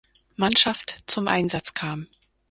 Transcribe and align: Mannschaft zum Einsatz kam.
Mannschaft 0.35 1.03
zum 1.05 1.27
Einsatz 1.27 1.75
kam. 1.75 2.07